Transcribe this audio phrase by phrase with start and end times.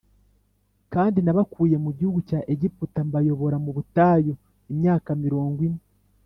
[0.93, 4.33] Kandi nabakuye mu gihugu cya Egiputa mbayobora mu butayu
[4.71, 5.81] imyaka mirongo ine